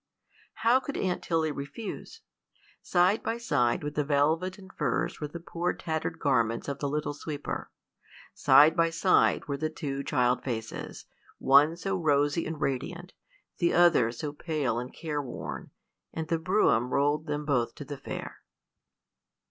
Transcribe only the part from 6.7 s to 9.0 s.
the little sweeper. Side by